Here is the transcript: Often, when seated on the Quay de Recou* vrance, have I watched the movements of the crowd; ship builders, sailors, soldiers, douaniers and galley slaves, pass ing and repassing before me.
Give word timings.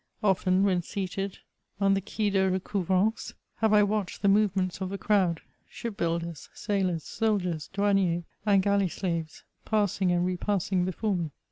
Often, 0.23 0.63
when 0.63 0.81
seated 0.81 1.37
on 1.79 1.93
the 1.93 2.01
Quay 2.01 2.31
de 2.31 2.49
Recou* 2.49 2.83
vrance, 2.83 3.33
have 3.57 3.71
I 3.71 3.83
watched 3.83 4.23
the 4.23 4.27
movements 4.27 4.81
of 4.81 4.89
the 4.89 4.97
crowd; 4.97 5.41
ship 5.69 5.95
builders, 5.95 6.49
sailors, 6.55 7.03
soldiers, 7.03 7.67
douaniers 7.71 8.23
and 8.43 8.63
galley 8.63 8.89
slaves, 8.89 9.43
pass 9.63 10.01
ing 10.01 10.11
and 10.11 10.25
repassing 10.25 10.85
before 10.85 11.15
me. 11.15 11.29